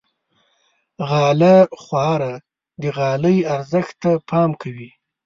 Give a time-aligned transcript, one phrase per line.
[1.09, 2.33] غاله خواره
[2.81, 4.89] د غالۍ ارزښت ته پام کوي.